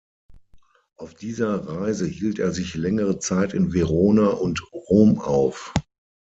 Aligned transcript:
Auf 0.97 1.13
dieser 1.13 1.67
Reise 1.67 2.07
hielt 2.07 2.39
er 2.39 2.49
sich 2.51 2.73
längere 2.73 3.19
Zeit 3.19 3.53
in 3.53 3.71
Verona 3.71 4.29
und 4.29 4.59
Rom 4.73 5.19
auf. 5.19 5.75